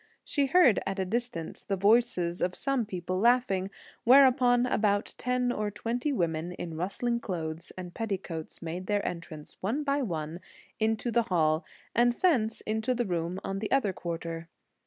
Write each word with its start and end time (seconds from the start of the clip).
She 0.23 0.47
heard 0.47 0.79
at 0.87 0.97
a 0.97 1.05
distance 1.05 1.61
the 1.61 1.75
voices 1.75 2.41
of 2.41 2.55
some 2.55 2.87
people 2.87 3.19
laughing, 3.19 3.69
whereupon 4.03 4.65
about 4.65 5.13
ten 5.19 5.51
or 5.51 5.69
twenty 5.69 6.11
women, 6.11 6.55
with 6.57 6.73
rustling 6.73 7.19
clothes 7.19 7.71
and 7.77 7.93
petticoats, 7.93 8.63
made 8.63 8.87
their 8.87 9.07
entrance, 9.07 9.57
one 9.61 9.83
by 9.83 10.01
one, 10.01 10.39
into 10.79 11.11
the 11.11 11.21
hall, 11.29 11.63
and 11.93 12.13
thence 12.13 12.61
into 12.61 12.95
the 12.95 13.05
room 13.05 13.39
on 13.43 13.59
the 13.59 13.69
other 13.71 13.93
quarter. 13.93 14.49